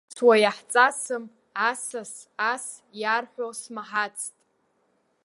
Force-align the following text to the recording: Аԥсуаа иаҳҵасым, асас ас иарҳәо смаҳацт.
Аԥсуаа 0.09 0.37
иаҳҵасым, 0.43 1.23
асас 1.69 2.13
ас 2.51 2.65
иарҳәо 3.01 3.47
смаҳацт. 3.61 4.33